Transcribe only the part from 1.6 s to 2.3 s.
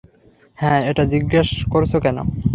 করছ কেন?